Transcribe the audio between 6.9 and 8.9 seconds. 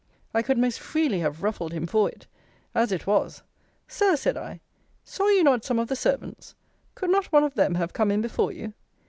Could not one of them have come in before you?